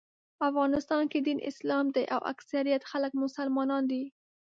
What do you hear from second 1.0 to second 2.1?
کې دین اسلام دی